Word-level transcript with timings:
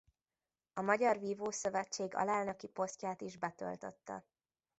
A 0.73 0.81
Magyar 0.81 1.19
vívó 1.19 1.51
Szövetség 1.51 2.15
alelnöki 2.15 2.67
posztját 2.67 3.21
is 3.21 3.37
betöltötte. 3.37 4.25